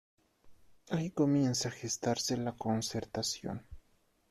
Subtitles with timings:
[0.89, 3.67] Ahí comienza a gestarse la Concertación.